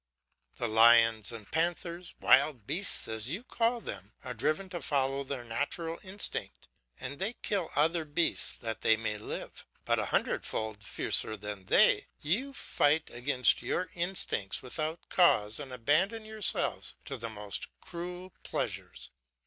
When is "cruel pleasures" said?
17.79-19.11